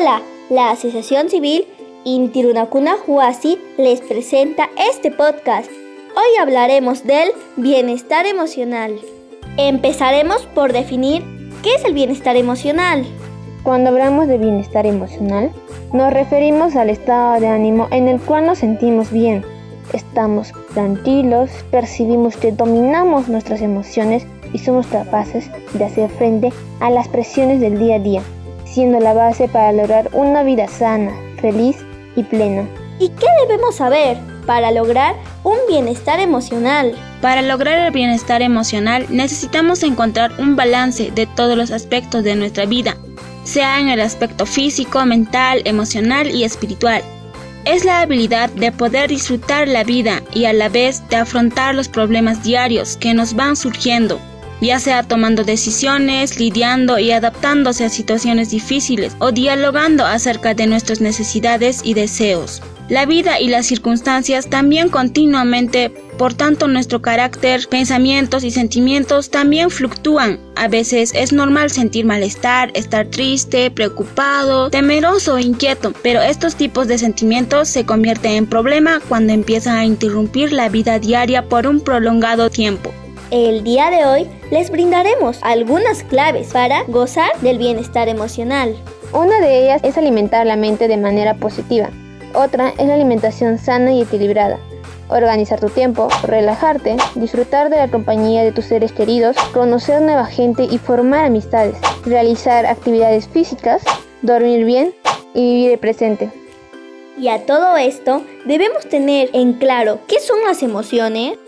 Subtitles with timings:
[0.00, 1.66] Hola, la Asociación Civil
[2.04, 5.70] Intirunacuna Huasi les presenta este podcast.
[6.16, 7.28] Hoy hablaremos del
[7.58, 8.98] bienestar emocional.
[9.58, 11.22] Empezaremos por definir
[11.62, 13.04] qué es el bienestar emocional.
[13.62, 15.52] Cuando hablamos de bienestar emocional,
[15.92, 19.44] nos referimos al estado de ánimo en el cual nos sentimos bien.
[19.92, 27.08] Estamos tranquilos, percibimos que dominamos nuestras emociones y somos capaces de hacer frente a las
[27.08, 28.22] presiones del día a día
[28.70, 31.76] siendo la base para lograr una vida sana, feliz
[32.16, 32.68] y plena.
[32.98, 36.94] ¿Y qué debemos saber para lograr un bienestar emocional?
[37.20, 42.66] Para lograr el bienestar emocional necesitamos encontrar un balance de todos los aspectos de nuestra
[42.66, 42.96] vida,
[43.44, 47.02] sea en el aspecto físico, mental, emocional y espiritual.
[47.64, 51.88] Es la habilidad de poder disfrutar la vida y a la vez de afrontar los
[51.88, 54.18] problemas diarios que nos van surgiendo
[54.60, 61.00] ya sea tomando decisiones, lidiando y adaptándose a situaciones difíciles o dialogando acerca de nuestras
[61.00, 62.62] necesidades y deseos.
[62.90, 69.70] La vida y las circunstancias también continuamente, por tanto nuestro carácter, pensamientos y sentimientos también
[69.70, 70.40] fluctúan.
[70.56, 76.88] A veces es normal sentir malestar, estar triste, preocupado, temeroso o inquieto, pero estos tipos
[76.88, 81.82] de sentimientos se convierten en problema cuando empiezan a interrumpir la vida diaria por un
[81.82, 82.92] prolongado tiempo.
[83.30, 88.74] El día de hoy les brindaremos algunas claves para gozar del bienestar emocional.
[89.12, 91.90] Una de ellas es alimentar la mente de manera positiva.
[92.34, 94.58] Otra es la alimentación sana y equilibrada.
[95.08, 100.64] Organizar tu tiempo, relajarte, disfrutar de la compañía de tus seres queridos, conocer nueva gente
[100.64, 103.84] y formar amistades, realizar actividades físicas,
[104.22, 104.92] dormir bien
[105.34, 106.32] y vivir el presente.
[107.16, 111.38] Y a todo esto debemos tener en claro qué son las emociones,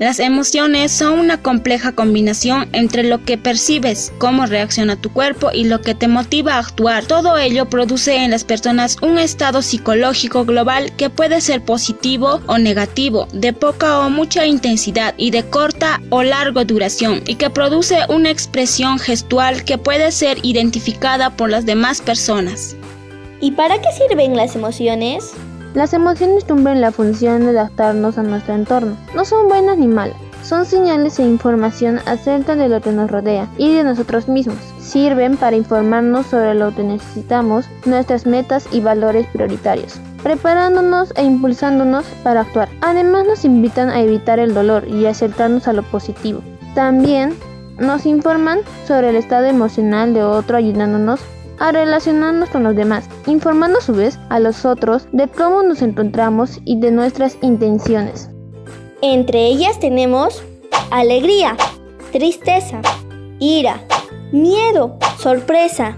[0.00, 5.64] las emociones son una compleja combinación entre lo que percibes, cómo reacciona tu cuerpo y
[5.64, 7.04] lo que te motiva a actuar.
[7.04, 12.58] Todo ello produce en las personas un estado psicológico global que puede ser positivo o
[12.58, 18.00] negativo, de poca o mucha intensidad y de corta o larga duración, y que produce
[18.08, 22.74] una expresión gestual que puede ser identificada por las demás personas.
[23.40, 25.34] ¿Y para qué sirven las emociones?
[25.74, 28.96] Las emociones cumplen la función de adaptarnos a nuestro entorno.
[29.16, 30.16] No son buenas ni malas.
[30.44, 34.58] Son señales e información acerca de lo que nos rodea y de nosotros mismos.
[34.78, 42.04] Sirven para informarnos sobre lo que necesitamos, nuestras metas y valores prioritarios, preparándonos e impulsándonos
[42.22, 42.68] para actuar.
[42.80, 46.40] Además nos invitan a evitar el dolor y acercarnos a lo positivo.
[46.76, 47.34] También
[47.78, 51.20] nos informan sobre el estado emocional de otro ayudándonos
[51.58, 55.82] a relacionarnos con los demás, informando a su vez a los otros de cómo nos
[55.82, 58.30] encontramos y de nuestras intenciones.
[59.02, 60.42] Entre ellas tenemos
[60.90, 61.56] alegría,
[62.12, 62.80] tristeza,
[63.38, 63.80] ira,
[64.32, 65.96] miedo, sorpresa.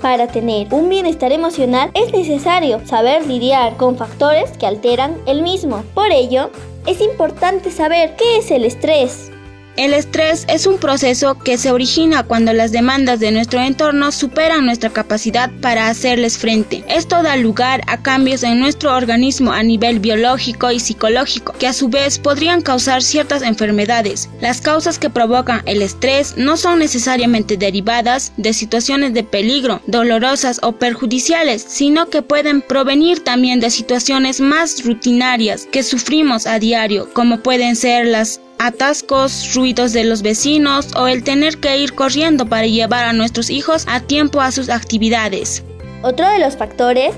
[0.00, 5.84] Para tener un bienestar emocional es necesario saber lidiar con factores que alteran el mismo.
[5.94, 6.50] Por ello,
[6.86, 9.31] es importante saber qué es el estrés,
[9.76, 14.66] el estrés es un proceso que se origina cuando las demandas de nuestro entorno superan
[14.66, 16.84] nuestra capacidad para hacerles frente.
[16.88, 21.72] Esto da lugar a cambios en nuestro organismo a nivel biológico y psicológico, que a
[21.72, 24.28] su vez podrían causar ciertas enfermedades.
[24.40, 30.60] Las causas que provocan el estrés no son necesariamente derivadas de situaciones de peligro, dolorosas
[30.62, 37.08] o perjudiciales, sino que pueden provenir también de situaciones más rutinarias que sufrimos a diario,
[37.14, 42.46] como pueden ser las atascos, ruidos de los vecinos o el tener que ir corriendo
[42.46, 45.64] para llevar a nuestros hijos a tiempo a sus actividades.
[46.02, 47.14] Otro de los factores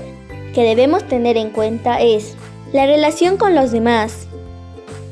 [0.53, 2.35] que debemos tener en cuenta es
[2.73, 4.27] la relación con los demás.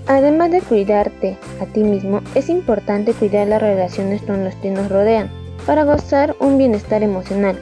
[0.07, 4.89] Además de cuidarte a ti mismo, es importante cuidar las relaciones con los que nos
[4.89, 5.31] rodean
[5.65, 7.57] para gozar un bienestar emocional.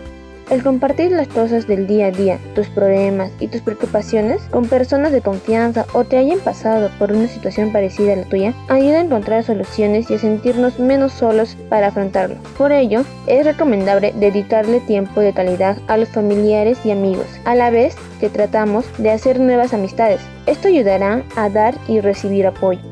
[0.51, 5.13] El compartir las cosas del día a día, tus problemas y tus preocupaciones con personas
[5.13, 9.03] de confianza o te hayan pasado por una situación parecida a la tuya, ayuda a
[9.05, 12.35] encontrar soluciones y a sentirnos menos solos para afrontarlo.
[12.57, 17.69] Por ello, es recomendable dedicarle tiempo de calidad a los familiares y amigos, a la
[17.69, 20.19] vez que tratamos de hacer nuevas amistades.
[20.47, 22.90] Esto ayudará a dar y recibir apoyo.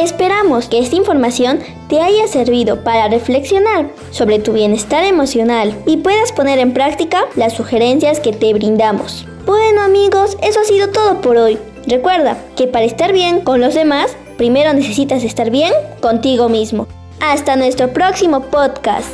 [0.00, 1.60] Esperamos que esta información
[1.90, 7.52] te haya servido para reflexionar sobre tu bienestar emocional y puedas poner en práctica las
[7.52, 9.26] sugerencias que te brindamos.
[9.44, 11.58] Bueno amigos, eso ha sido todo por hoy.
[11.86, 16.86] Recuerda que para estar bien con los demás, primero necesitas estar bien contigo mismo.
[17.20, 19.06] Hasta nuestro próximo podcast.